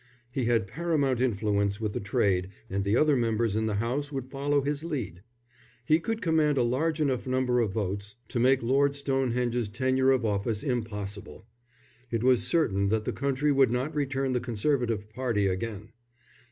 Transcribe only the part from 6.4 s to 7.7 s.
a large enough number